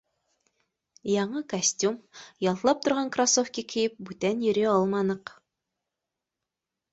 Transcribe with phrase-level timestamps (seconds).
[1.15, 1.99] Яңы костюм,
[2.45, 5.35] ялтлап торған кроссовки кейеп бүтән йөрөй алманыҡ.